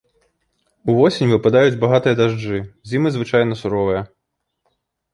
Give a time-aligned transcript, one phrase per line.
[0.93, 2.57] Увосень выпадаюць багатыя дажджы,
[2.93, 4.01] зімы звычайна суровыя.